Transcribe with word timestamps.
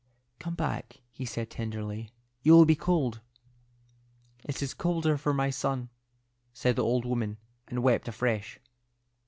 "Come 0.39 0.55
back," 0.55 1.01
he 1.11 1.25
said, 1.25 1.51
tenderly. 1.51 2.09
"You 2.41 2.53
will 2.53 2.65
be 2.65 2.75
cold." 2.75 3.21
"It 4.43 4.59
is 4.63 4.73
colder 4.73 5.15
for 5.15 5.31
my 5.31 5.51
son," 5.51 5.89
said 6.53 6.75
the 6.75 6.83
old 6.83 7.05
woman, 7.05 7.37
and 7.67 7.83
wept 7.83 8.07
afresh. 8.07 8.59